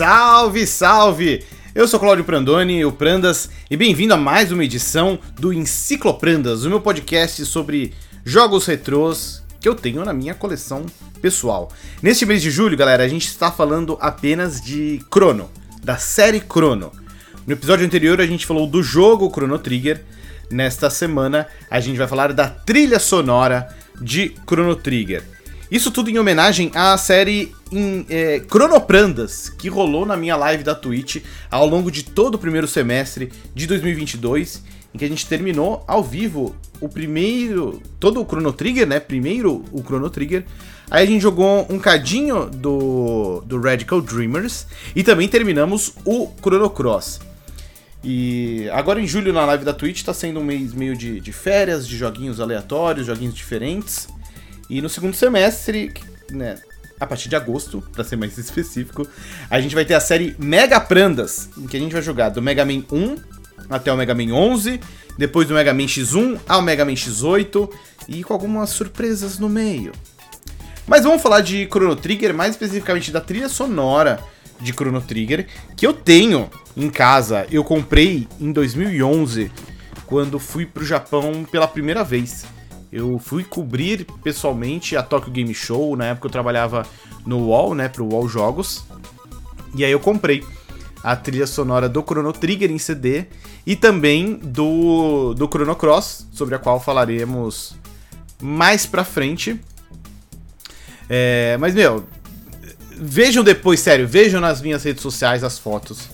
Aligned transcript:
Salve, 0.00 0.66
salve! 0.66 1.44
Eu 1.74 1.86
sou 1.86 2.00
Cláudio 2.00 2.24
Prandoni, 2.24 2.86
o 2.86 2.90
Prandas, 2.90 3.50
e 3.70 3.76
bem-vindo 3.76 4.14
a 4.14 4.16
mais 4.16 4.50
uma 4.50 4.64
edição 4.64 5.18
do 5.38 5.52
Encicloprandas, 5.52 6.64
o 6.64 6.70
meu 6.70 6.80
podcast 6.80 7.44
sobre 7.44 7.92
jogos 8.24 8.64
retrôs 8.64 9.44
que 9.60 9.68
eu 9.68 9.74
tenho 9.74 10.02
na 10.02 10.14
minha 10.14 10.32
coleção 10.32 10.86
pessoal. 11.20 11.70
Neste 12.02 12.24
mês 12.24 12.40
de 12.40 12.50
julho, 12.50 12.78
galera, 12.78 13.04
a 13.04 13.08
gente 13.08 13.26
está 13.26 13.52
falando 13.52 13.98
apenas 14.00 14.58
de 14.58 15.02
Chrono, 15.12 15.50
da 15.84 15.98
série 15.98 16.40
Chrono. 16.40 16.90
No 17.46 17.52
episódio 17.52 17.84
anterior 17.84 18.22
a 18.22 18.26
gente 18.26 18.46
falou 18.46 18.66
do 18.66 18.82
jogo 18.82 19.30
Chrono 19.30 19.58
Trigger. 19.58 20.02
Nesta 20.50 20.88
semana 20.88 21.46
a 21.70 21.78
gente 21.78 21.98
vai 21.98 22.08
falar 22.08 22.32
da 22.32 22.48
trilha 22.48 22.98
sonora 22.98 23.68
de 24.00 24.34
Chrono 24.48 24.76
Trigger. 24.76 25.39
Isso 25.70 25.92
tudo 25.92 26.10
em 26.10 26.18
homenagem 26.18 26.72
à 26.74 26.98
série 26.98 27.54
em, 27.70 28.04
é, 28.08 28.40
Cronoprandas, 28.40 29.48
que 29.48 29.68
rolou 29.68 30.04
na 30.04 30.16
minha 30.16 30.36
live 30.36 30.64
da 30.64 30.74
Twitch 30.74 31.18
ao 31.48 31.64
longo 31.64 31.92
de 31.92 32.02
todo 32.02 32.34
o 32.34 32.38
primeiro 32.38 32.66
semestre 32.66 33.30
de 33.54 33.68
2022, 33.68 34.64
em 34.92 34.98
que 34.98 35.04
a 35.04 35.08
gente 35.08 35.26
terminou 35.28 35.84
ao 35.86 36.02
vivo 36.02 36.56
o 36.80 36.88
primeiro, 36.88 37.80
todo 38.00 38.20
o 38.20 38.24
Chrono 38.24 38.52
Trigger, 38.52 38.84
né? 38.84 38.98
Primeiro 38.98 39.64
o 39.70 39.80
Chrono 39.80 40.10
Trigger. 40.10 40.44
Aí 40.90 41.04
a 41.04 41.06
gente 41.06 41.22
jogou 41.22 41.64
um 41.70 41.78
cadinho 41.78 42.46
do, 42.46 43.40
do 43.46 43.60
Radical 43.60 44.00
Dreamers 44.00 44.66
e 44.96 45.04
também 45.04 45.28
terminamos 45.28 45.94
o 46.04 46.32
Chrono 46.42 46.68
Cross. 46.68 47.20
E 48.02 48.68
agora 48.72 49.00
em 49.00 49.06
julho 49.06 49.32
na 49.32 49.44
live 49.44 49.64
da 49.64 49.74
Twitch 49.74 50.02
tá 50.02 50.12
sendo 50.12 50.40
um 50.40 50.44
mês 50.44 50.72
meio 50.72 50.96
de, 50.96 51.20
de 51.20 51.32
férias, 51.32 51.86
de 51.86 51.96
joguinhos 51.96 52.40
aleatórios, 52.40 53.06
joguinhos 53.06 53.34
diferentes. 53.34 54.08
E 54.70 54.80
no 54.80 54.88
segundo 54.88 55.14
semestre, 55.14 55.92
né, 56.30 56.56
a 57.00 57.04
partir 57.04 57.28
de 57.28 57.34
agosto, 57.34 57.82
para 57.92 58.04
ser 58.04 58.14
mais 58.14 58.38
específico, 58.38 59.06
a 59.50 59.60
gente 59.60 59.74
vai 59.74 59.84
ter 59.84 59.94
a 59.94 60.00
série 60.00 60.36
Mega 60.38 60.80
Prandas, 60.80 61.50
em 61.58 61.66
que 61.66 61.76
a 61.76 61.80
gente 61.80 61.92
vai 61.92 62.00
jogar 62.00 62.28
do 62.28 62.40
Mega 62.40 62.64
Man 62.64 62.84
1 62.90 63.16
até 63.68 63.92
o 63.92 63.96
Mega 63.96 64.14
Man 64.14 64.32
11, 64.32 64.80
depois 65.18 65.48
do 65.48 65.54
Mega 65.54 65.74
Man 65.74 65.86
X1 65.86 66.38
ao 66.48 66.62
Mega 66.62 66.84
Man 66.84 66.92
X8 66.92 67.68
e 68.08 68.22
com 68.22 68.32
algumas 68.32 68.70
surpresas 68.70 69.40
no 69.40 69.48
meio. 69.48 69.90
Mas 70.86 71.02
vamos 71.02 71.20
falar 71.20 71.40
de 71.40 71.66
Chrono 71.66 71.96
Trigger, 71.96 72.32
mais 72.32 72.52
especificamente 72.52 73.10
da 73.10 73.20
trilha 73.20 73.48
sonora 73.48 74.20
de 74.60 74.72
Chrono 74.72 75.00
Trigger, 75.00 75.48
que 75.76 75.86
eu 75.86 75.92
tenho 75.92 76.48
em 76.76 76.88
casa. 76.88 77.44
Eu 77.50 77.64
comprei 77.64 78.28
em 78.40 78.52
2011, 78.52 79.50
quando 80.06 80.38
fui 80.38 80.64
pro 80.64 80.84
Japão 80.84 81.44
pela 81.50 81.66
primeira 81.66 82.04
vez. 82.04 82.44
Eu 82.92 83.18
fui 83.18 83.44
cobrir 83.44 84.06
pessoalmente 84.22 84.96
a 84.96 85.02
Tokyo 85.02 85.32
Game 85.32 85.54
Show, 85.54 85.96
na 85.96 86.06
época 86.06 86.26
eu 86.26 86.30
trabalhava 86.30 86.84
no 87.24 87.38
UOL, 87.46 87.74
né, 87.74 87.88
pro 87.88 88.04
UOL 88.04 88.28
Jogos. 88.28 88.84
E 89.74 89.84
aí 89.84 89.92
eu 89.92 90.00
comprei 90.00 90.44
a 91.02 91.14
trilha 91.16 91.46
sonora 91.46 91.88
do 91.88 92.02
Chrono 92.02 92.32
Trigger 92.32 92.70
em 92.70 92.78
CD 92.78 93.26
e 93.66 93.76
também 93.76 94.34
do, 94.34 95.34
do 95.34 95.46
Chrono 95.46 95.76
Cross, 95.76 96.26
sobre 96.32 96.54
a 96.54 96.58
qual 96.58 96.80
falaremos 96.80 97.74
mais 98.40 98.86
pra 98.86 99.04
frente. 99.04 99.60
É, 101.08 101.56
mas, 101.58 101.74
meu, 101.74 102.04
vejam 102.96 103.42
depois, 103.42 103.80
sério, 103.80 104.06
vejam 104.06 104.40
nas 104.40 104.60
minhas 104.60 104.84
redes 104.84 105.02
sociais 105.02 105.42
as 105.44 105.58
fotos 105.58 106.08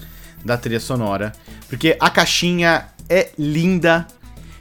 da 0.45 0.57
trilha 0.57 0.81
sonora, 0.81 1.33
porque 1.69 1.97
a 1.99 2.09
caixinha 2.09 2.89
é 3.09 3.31
linda, 3.39 4.07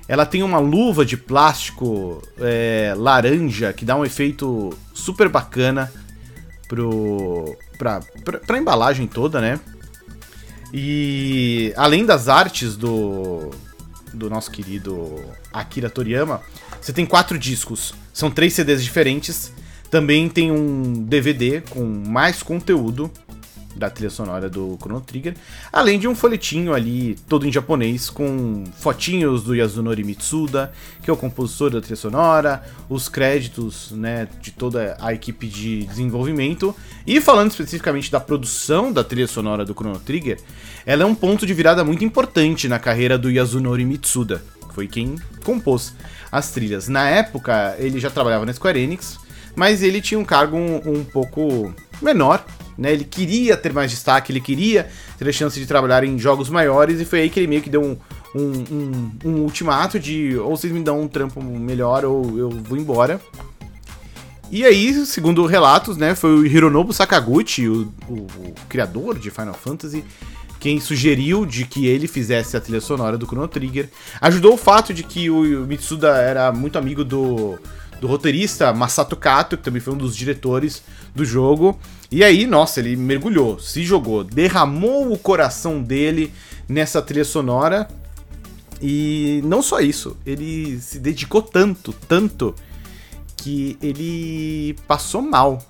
ela 0.08 0.26
tem 0.26 0.44
uma 0.44 0.60
luva 0.60 1.06
de 1.06 1.18
plástico 1.18 2.22
é, 2.40 2.94
laranja 2.96 3.74
que 3.74 3.84
dá 3.84 3.96
um 3.96 4.06
efeito 4.06 4.78
super 4.94 5.30
bacana 5.30 5.92
pro, 6.68 7.58
pra, 7.78 8.02
pra, 8.24 8.40
pra 8.40 8.58
embalagem 8.58 9.08
toda, 9.08 9.42
né? 9.42 9.60
E 10.74 11.74
além 11.76 12.06
das 12.06 12.28
artes 12.28 12.76
do, 12.76 13.50
do 14.14 14.30
nosso 14.30 14.52
querido 14.52 15.24
Akira 15.52 15.90
Toriyama, 15.90 16.42
você 16.82 16.94
tem 16.94 17.06
quatro 17.06 17.40
discos. 17.40 17.94
São 18.14 18.30
três 18.30 18.54
CDs 18.54 18.84
diferentes. 18.84 19.52
Também 19.90 20.28
tem 20.28 20.52
um 20.52 20.94
DVD 21.04 21.62
com 21.62 21.84
mais 21.84 22.44
conteúdo 22.44 23.10
da 23.76 23.90
trilha 23.90 24.10
sonora 24.10 24.50
do 24.50 24.78
Chrono 24.82 25.02
Trigger, 25.02 25.36
além 25.72 26.00
de 26.00 26.08
um 26.08 26.16
folhetinho 26.16 26.74
ali 26.74 27.16
todo 27.28 27.46
em 27.46 27.52
japonês 27.52 28.10
com 28.10 28.64
fotinhos 28.78 29.44
do 29.44 29.54
Yasunori 29.54 30.04
Mitsuda, 30.04 30.72
que 31.02 31.10
é 31.10 31.14
o 31.14 31.18
compositor 31.18 31.70
da 31.70 31.82
trilha 31.82 31.96
sonora, 31.96 32.64
os 32.90 33.10
créditos, 33.10 33.92
né, 33.92 34.28
de 34.42 34.52
toda 34.52 34.96
a 35.00 35.14
equipe 35.14 35.48
de 35.48 35.86
desenvolvimento. 35.86 36.76
E 37.06 37.20
falando 37.20 37.52
especificamente 37.52 38.12
da 38.12 38.20
produção 38.20 38.92
da 38.92 39.04
trilha 39.04 39.28
sonora 39.28 39.66
do 39.66 39.74
Chrono 39.74 40.00
Trigger, 40.00 40.40
ela 40.86 41.04
é 41.04 41.06
um 41.06 41.16
ponto 41.16 41.46
de 41.46 41.54
virada 41.54 41.84
muito 41.84 42.04
importante 42.04 42.68
na 42.68 42.80
carreira 42.80 43.18
do 43.18 43.30
Yasunori 43.30 43.84
Mitsuda, 43.84 44.42
que 44.68 44.74
foi 44.74 44.88
quem 44.88 45.16
compôs 45.44 45.94
as 46.32 46.52
trilhas. 46.52 46.88
Na 46.88 47.10
época, 47.10 47.76
ele 47.78 48.00
já 48.00 48.10
trabalhava 48.10 48.46
na 48.46 48.54
Square 48.54 48.80
Enix, 48.80 49.20
mas 49.56 49.82
ele 49.82 50.02
tinha 50.02 50.20
um 50.20 50.26
cargo 50.26 50.58
um, 50.58 50.82
um 50.86 51.04
pouco 51.04 51.74
menor 52.02 52.46
né? 52.78 52.94
Ele 52.94 53.04
queria 53.04 53.56
ter 53.56 53.74
mais 53.74 53.92
destaque, 53.92 54.32
ele 54.32 54.42
queria 54.42 54.88
ter 55.18 55.28
a 55.28 55.32
chance 55.32 55.60
de 55.60 55.66
trabalhar 55.66 56.04
em 56.04 56.18
jogos 56.18 56.50
maiores, 56.50 57.00
e 57.00 57.06
foi 57.06 57.22
aí 57.22 57.30
que 57.30 57.40
ele 57.40 57.48
meio 57.48 57.62
que 57.62 57.70
deu 57.70 57.82
um, 57.82 57.98
um, 58.36 58.64
um, 58.72 59.12
um 59.26 59.42
ultimato 59.42 60.00
de 60.00 60.38
ou 60.38 60.56
vocês 60.56 60.72
me 60.72 60.82
dão 60.82 61.02
um 61.02 61.08
trampo 61.08 61.42
melhor 61.42 62.06
ou 62.06 62.38
eu 62.38 62.50
vou 62.50 62.78
embora. 62.78 63.20
E 64.52 64.64
aí, 64.64 65.06
segundo 65.06 65.46
relatos, 65.46 65.98
né, 65.98 66.14
foi 66.14 66.36
o 66.36 66.46
Hironobu 66.46 66.94
Sakaguchi, 66.94 67.68
o, 67.68 67.92
o, 68.08 68.14
o, 68.14 68.54
criador 68.70 69.18
de 69.18 69.32
Final 69.32 69.56
Fantasy, 69.56 70.04
quem 70.60 70.80
sugeriu 70.80 71.46
de 71.46 71.66
que 71.66 71.88
ele 71.88 72.08
fizesse 72.08 72.56
a 72.56 72.62
trilha 72.62 72.80
sonora 72.80 73.18
do 73.18 73.26
Chrono 73.26 73.48
Trigger. 73.48 73.90
Ajudou 74.22 74.54
o 74.54 74.58
fato 74.58 74.94
de 74.94 75.04
que 75.04 75.30
o 75.30 75.66
Mitsuda 75.66 76.18
era 76.18 76.52
muito 76.52 76.78
amigo 76.78 77.04
do, 77.04 77.58
do 78.00 78.08
roteirista 78.08 78.72
Masato 78.72 79.16
Kato, 79.16 79.58
que 79.58 79.64
também 79.64 79.82
foi 79.82 79.94
um 79.94 79.98
dos 79.98 80.16
diretores 80.16 80.84
do 81.16 81.24
jogo. 81.24 81.80
E 82.12 82.24
aí, 82.24 82.46
nossa, 82.46 82.80
ele 82.80 82.96
mergulhou, 82.96 83.60
se 83.60 83.84
jogou, 83.84 84.24
derramou 84.24 85.12
o 85.12 85.18
coração 85.18 85.82
dele 85.82 86.32
nessa 86.68 87.02
trilha 87.02 87.26
sonora. 87.26 87.88
E 88.82 89.42
não 89.46 89.62
só 89.62 89.80
isso, 89.80 90.18
ele 90.26 90.80
se 90.80 91.00
dedicou 91.00 91.42
tanto, 91.42 91.94
tanto, 92.08 92.54
que 93.38 93.78
ele 93.82 94.76
passou 94.88 95.22
mal. 95.22 95.66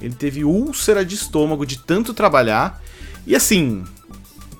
Ele 0.00 0.14
teve 0.14 0.44
úlcera 0.44 1.04
de 1.04 1.14
estômago 1.14 1.64
de 1.64 1.78
tanto 1.78 2.12
trabalhar. 2.12 2.82
E 3.26 3.34
assim, 3.34 3.84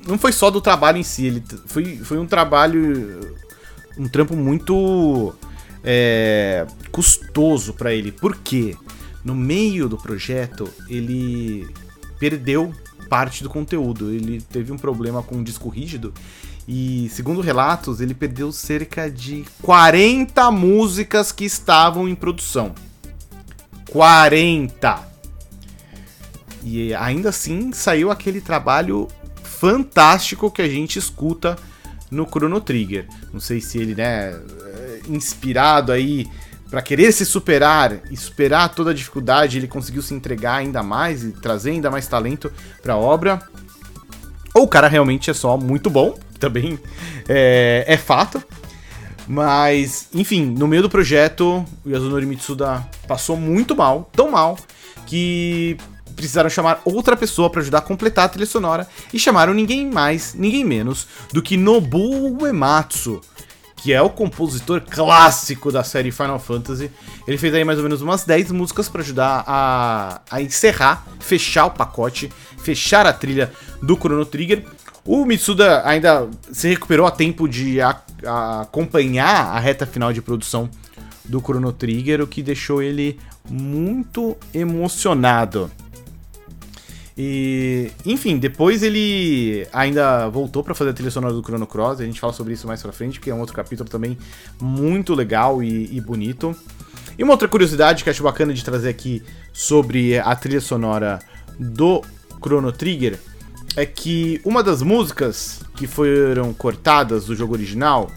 não 0.06 0.16
foi 0.16 0.32
só 0.32 0.50
do 0.50 0.60
trabalho 0.60 0.98
em 0.98 1.02
si, 1.02 1.26
ele 1.26 1.44
foi, 1.66 1.96
foi 1.98 2.18
um 2.18 2.26
trabalho. 2.26 3.36
Um 3.96 4.08
trampo 4.08 4.34
muito 4.34 5.34
é, 5.84 6.66
custoso 6.90 7.74
para 7.74 7.92
ele. 7.92 8.10
Por 8.10 8.36
quê? 8.36 8.76
No 9.24 9.34
meio 9.34 9.88
do 9.88 9.96
projeto, 9.96 10.68
ele 10.88 11.66
perdeu 12.18 12.72
parte 13.08 13.42
do 13.42 13.48
conteúdo. 13.48 14.10
Ele 14.10 14.40
teve 14.40 14.70
um 14.70 14.76
problema 14.76 15.22
com 15.22 15.36
o 15.36 15.44
disco 15.44 15.68
rígido 15.68 16.12
e, 16.66 17.08
segundo 17.10 17.40
relatos, 17.40 18.00
ele 18.00 18.14
perdeu 18.14 18.50
cerca 18.50 19.10
de 19.10 19.44
40 19.62 20.50
músicas 20.50 21.32
que 21.32 21.44
estavam 21.44 22.08
em 22.08 22.14
produção. 22.14 22.74
40! 23.90 25.14
E 26.62 26.94
ainda 26.94 27.28
assim 27.28 27.72
saiu 27.72 28.10
aquele 28.10 28.40
trabalho 28.40 29.08
fantástico 29.42 30.50
que 30.50 30.62
a 30.62 30.68
gente 30.68 30.98
escuta 30.98 31.58
no 32.10 32.26
Chrono 32.26 32.60
Trigger. 32.60 33.06
Não 33.32 33.40
sei 33.40 33.60
se 33.60 33.78
ele, 33.78 33.94
né, 33.94 34.40
inspirado 35.08 35.92
aí 35.92 36.26
para 36.74 36.82
querer 36.82 37.12
se 37.12 37.24
superar 37.24 38.00
e 38.10 38.16
superar 38.16 38.68
toda 38.68 38.90
a 38.90 38.92
dificuldade, 38.92 39.58
ele 39.58 39.68
conseguiu 39.68 40.02
se 40.02 40.12
entregar 40.12 40.56
ainda 40.56 40.82
mais 40.82 41.22
e 41.22 41.30
trazer 41.30 41.70
ainda 41.70 41.88
mais 41.88 42.08
talento 42.08 42.52
para 42.82 42.94
a 42.94 42.96
obra. 42.96 43.40
Ou 44.52 44.64
o 44.64 44.68
cara 44.68 44.88
realmente 44.88 45.30
é 45.30 45.34
só 45.34 45.56
muito 45.56 45.88
bom, 45.88 46.18
também 46.40 46.76
é, 47.28 47.84
é 47.86 47.96
fato. 47.96 48.42
Mas, 49.28 50.08
enfim, 50.12 50.44
no 50.46 50.66
meio 50.66 50.82
do 50.82 50.90
projeto, 50.90 51.64
o 51.84 51.90
Yasunori 51.90 52.26
Mitsuda 52.26 52.84
passou 53.06 53.36
muito 53.36 53.76
mal, 53.76 54.10
tão 54.12 54.32
mal, 54.32 54.58
que 55.06 55.76
precisaram 56.16 56.50
chamar 56.50 56.82
outra 56.84 57.16
pessoa 57.16 57.48
para 57.48 57.60
ajudar 57.60 57.78
a 57.78 57.82
completar 57.82 58.24
a 58.24 58.28
trilha 58.28 58.46
sonora 58.46 58.88
e 59.12 59.18
chamaram 59.18 59.54
ninguém 59.54 59.88
mais, 59.88 60.34
ninguém 60.34 60.64
menos 60.64 61.06
do 61.32 61.40
que 61.40 61.56
Nobuo 61.56 62.42
Uematsu, 62.42 63.20
que 63.84 63.92
é 63.92 64.00
o 64.00 64.08
compositor 64.08 64.80
clássico 64.80 65.70
da 65.70 65.84
série 65.84 66.10
Final 66.10 66.38
Fantasy. 66.38 66.90
Ele 67.28 67.36
fez 67.36 67.52
aí 67.52 67.64
mais 67.64 67.76
ou 67.76 67.82
menos 67.82 68.00
umas 68.00 68.24
10 68.24 68.50
músicas 68.50 68.88
para 68.88 69.02
ajudar 69.02 69.44
a, 69.46 70.22
a 70.30 70.40
encerrar, 70.40 71.06
fechar 71.20 71.66
o 71.66 71.70
pacote, 71.70 72.32
fechar 72.56 73.04
a 73.04 73.12
trilha 73.12 73.52
do 73.82 73.94
Chrono 73.94 74.24
Trigger. 74.24 74.64
O 75.04 75.26
Mitsuda 75.26 75.86
ainda 75.86 76.26
se 76.50 76.66
recuperou 76.66 77.06
a 77.06 77.10
tempo 77.10 77.46
de 77.46 77.78
a, 77.82 78.00
a 78.24 78.62
acompanhar 78.62 79.54
a 79.54 79.58
reta 79.58 79.84
final 79.84 80.14
de 80.14 80.22
produção 80.22 80.70
do 81.22 81.38
Chrono 81.38 81.70
Trigger, 81.70 82.22
o 82.22 82.26
que 82.26 82.42
deixou 82.42 82.82
ele 82.82 83.20
muito 83.50 84.34
emocionado. 84.54 85.70
E, 87.16 87.92
enfim, 88.04 88.38
depois 88.38 88.82
ele 88.82 89.66
ainda 89.72 90.28
voltou 90.28 90.64
para 90.64 90.74
fazer 90.74 90.90
a 90.90 90.92
trilha 90.92 91.10
sonora 91.10 91.32
do 91.32 91.42
Chrono 91.42 91.66
Cross. 91.66 92.00
A 92.00 92.04
gente 92.04 92.18
fala 92.18 92.32
sobre 92.32 92.54
isso 92.54 92.66
mais 92.66 92.82
pra 92.82 92.92
frente, 92.92 93.18
porque 93.18 93.30
é 93.30 93.34
um 93.34 93.40
outro 93.40 93.54
capítulo 93.54 93.88
também 93.88 94.18
muito 94.60 95.14
legal 95.14 95.62
e, 95.62 95.96
e 95.96 96.00
bonito. 96.00 96.56
E 97.16 97.22
uma 97.22 97.32
outra 97.32 97.46
curiosidade 97.46 98.02
que 98.02 98.10
acho 98.10 98.22
bacana 98.22 98.52
de 98.52 98.64
trazer 98.64 98.88
aqui 98.88 99.22
sobre 99.52 100.18
a 100.18 100.34
trilha 100.34 100.60
sonora 100.60 101.20
do 101.58 102.02
Chrono 102.42 102.72
Trigger 102.72 103.18
é 103.76 103.86
que 103.86 104.40
uma 104.44 104.62
das 104.62 104.82
músicas 104.82 105.60
que 105.76 105.86
foram 105.86 106.52
cortadas 106.52 107.26
do 107.26 107.36
jogo 107.36 107.54
original 107.54 108.10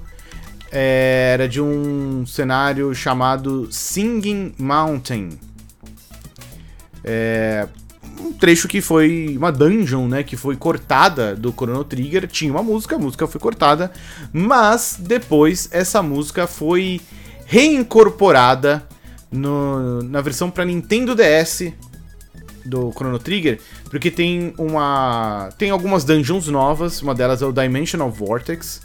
era 0.72 1.48
de 1.48 1.62
um 1.62 2.26
cenário 2.26 2.94
chamado 2.94 3.68
Singing 3.72 4.54
Mountain. 4.58 5.40
É, 7.04 7.68
um 8.20 8.34
trecho 8.34 8.68
que 8.68 8.82
foi 8.82 9.36
uma 9.38 9.52
dungeon, 9.52 10.08
né, 10.08 10.24
que 10.24 10.36
foi 10.36 10.56
cortada 10.56 11.36
do 11.36 11.52
Chrono 11.52 11.84
Trigger, 11.84 12.28
tinha 12.28 12.52
uma 12.52 12.64
música, 12.64 12.96
a 12.96 13.00
música 13.00 13.28
foi 13.28 13.40
cortada, 13.40 13.92
mas 14.32 14.98
depois 15.00 15.70
essa 15.72 16.02
música 16.02 16.48
foi 16.48 17.02
reincorporada 17.46 18.88
no, 19.32 20.02
na 20.04 20.22
versão 20.22 20.50
para 20.50 20.66
Nintendo 20.66 21.16
DS 21.16 21.74
do 22.66 22.92
Chrono 22.92 23.20
Trigger, 23.20 23.60
porque 23.90 24.12
tem 24.12 24.54
uma 24.58 25.50
tem 25.58 25.70
algumas 25.70 26.04
dungeons 26.04 26.48
novas, 26.48 27.02
uma 27.02 27.16
delas 27.16 27.42
é 27.42 27.46
o 27.46 27.54
Dimensional 27.54 28.12
Vortex, 28.12 28.82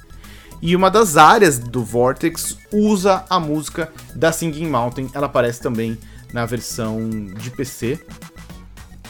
e 0.61 0.77
uma 0.77 0.89
das 0.89 1.17
áreas 1.17 1.59
do 1.59 1.85
Vortex 1.85 2.57
usa 2.73 3.25
a 3.29 3.41
música 3.41 3.93
da 4.15 4.31
Singing 4.31 4.69
Mountain, 4.69 5.11
ela 5.13 5.27
aparece 5.27 5.61
também 5.61 5.99
na 6.33 6.47
versão 6.47 7.11
de 7.37 7.51
PC. 7.51 7.99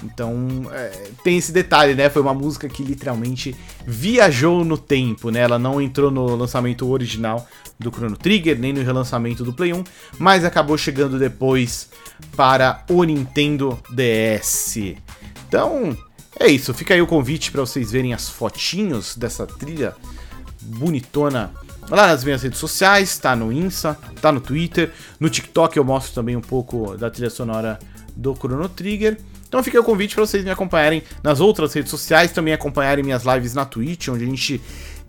Então, 0.02 0.64
é, 0.72 1.10
tem 1.22 1.38
esse 1.38 1.52
detalhe, 1.52 1.94
né? 1.94 2.10
Foi 2.10 2.22
uma 2.22 2.34
música 2.34 2.68
que 2.68 2.82
literalmente 2.82 3.54
viajou 3.86 4.64
no 4.64 4.76
tempo, 4.76 5.30
né? 5.30 5.40
Ela 5.40 5.58
não 5.58 5.80
entrou 5.80 6.10
no 6.10 6.34
lançamento 6.34 6.88
original 6.88 7.46
do 7.78 7.90
Chrono 7.90 8.16
Trigger, 8.16 8.58
nem 8.58 8.72
no 8.72 8.82
relançamento 8.82 9.44
do 9.44 9.52
Play 9.52 9.72
1, 9.72 9.84
mas 10.18 10.44
acabou 10.44 10.76
chegando 10.76 11.18
depois 11.18 11.88
para 12.36 12.84
o 12.88 13.02
Nintendo 13.04 13.78
DS. 13.90 14.96
Então, 15.48 15.96
é 16.38 16.48
isso. 16.48 16.72
Fica 16.74 16.94
aí 16.94 17.02
o 17.02 17.06
convite 17.06 17.50
para 17.50 17.60
vocês 17.60 17.90
verem 17.90 18.14
as 18.14 18.28
fotinhos 18.28 19.16
dessa 19.16 19.46
trilha 19.46 19.94
bonitona 20.60 21.52
lá 21.90 22.06
nas 22.06 22.24
minhas 22.24 22.42
redes 22.42 22.58
sociais, 22.58 23.18
tá 23.18 23.34
no 23.34 23.52
Insta, 23.52 23.98
tá 24.20 24.30
no 24.30 24.40
Twitter, 24.40 24.92
no 25.18 25.28
TikTok 25.28 25.76
eu 25.76 25.84
mostro 25.84 26.14
também 26.14 26.36
um 26.36 26.40
pouco 26.40 26.96
da 26.96 27.10
trilha 27.10 27.30
sonora 27.30 27.78
do 28.16 28.34
Chrono 28.34 28.68
Trigger. 28.68 29.18
Então 29.48 29.62
fica 29.62 29.80
o 29.80 29.84
convite 29.84 30.14
para 30.14 30.24
vocês 30.24 30.44
me 30.44 30.50
acompanharem 30.50 31.02
nas 31.22 31.40
outras 31.40 31.72
redes 31.74 31.90
sociais, 31.90 32.32
também 32.32 32.54
acompanharem 32.54 33.04
minhas 33.04 33.24
lives 33.24 33.54
na 33.54 33.64
Twitch, 33.64 34.08
onde 34.08 34.24
a 34.24 34.26
gente 34.26 34.60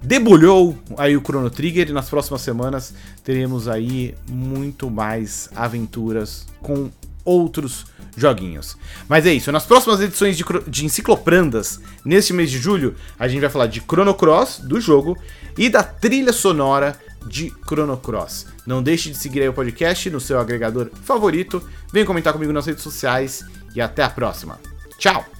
debulhou 0.02 0.78
aí 0.98 1.16
o 1.16 1.22
Chrono 1.22 1.50
Trigger 1.50 1.90
e 1.90 1.94
nas 1.94 2.10
próximas 2.10 2.42
semanas 2.42 2.94
teremos 3.24 3.70
aí 3.70 4.14
muito 4.30 4.90
mais 4.92 5.50
aventuras 5.56 6.46
com 6.62 6.92
outros 7.24 7.86
joguinhos. 8.16 8.78
Mas 9.08 9.26
é 9.26 9.34
isso, 9.34 9.52
nas 9.52 9.66
próximas 9.66 10.02
edições 10.02 10.38
de, 10.38 10.44
de 10.68 10.86
Encicloprandas, 10.86 11.80
neste 12.04 12.34
mês 12.34 12.52
de 12.52 12.58
julho, 12.58 12.96
a 13.18 13.28
gente 13.28 13.42
vai 13.42 13.50
falar 13.50 13.68
de 13.68 13.80
Chrono 13.80 14.14
Cross, 14.14 14.60
do 14.60 14.80
jogo, 14.80 15.18
e 15.58 15.70
da 15.70 15.84
trilha 15.84 16.34
sonora 16.34 17.00
de 17.28 17.52
Chrono 17.66 17.98
Cross. 17.98 18.53
Não 18.66 18.82
deixe 18.82 19.10
de 19.10 19.18
seguir 19.18 19.42
aí 19.42 19.50
o 19.50 19.54
podcast 19.54 20.10
no 20.10 20.20
seu 20.20 20.40
agregador 20.40 20.90
favorito, 21.04 21.68
venha 21.92 22.06
comentar 22.06 22.34
comigo 22.34 22.54
nas 22.54 22.66
redes 22.66 22.84
sociais 22.84 23.44
e 23.76 23.82
até 23.82 24.04
a 24.04 24.10
próxima. 24.10 24.60
Tchau! 24.98 25.33